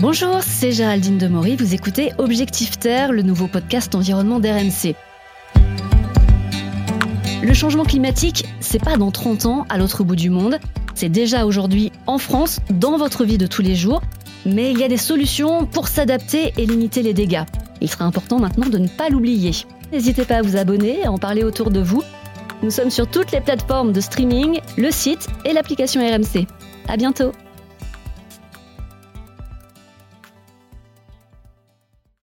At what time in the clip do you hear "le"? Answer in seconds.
3.10-3.22, 7.42-7.52, 24.76-24.92